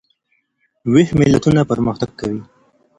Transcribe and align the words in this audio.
ویښ 0.91 1.09
ملتونه 1.19 1.61
پرمختګ 1.71 2.09
کوي. 2.19 2.41